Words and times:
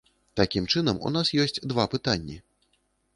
Такім 0.39 0.69
чынам, 0.73 1.01
у 1.09 1.11
нас 1.17 1.31
ёсць 1.43 1.61
два 1.73 1.85
пытанні. 1.93 2.39